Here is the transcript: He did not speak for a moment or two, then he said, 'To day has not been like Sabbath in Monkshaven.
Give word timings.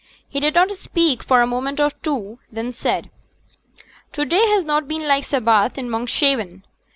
He 0.27 0.39
did 0.39 0.55
not 0.55 0.71
speak 0.71 1.21
for 1.21 1.43
a 1.43 1.45
moment 1.45 1.79
or 1.79 1.91
two, 2.01 2.39
then 2.51 2.65
he 2.65 2.71
said, 2.71 3.11
'To 4.13 4.25
day 4.25 4.47
has 4.47 4.63
not 4.65 4.87
been 4.87 5.07
like 5.07 5.23
Sabbath 5.25 5.77
in 5.77 5.91
Monkshaven. 5.91 6.63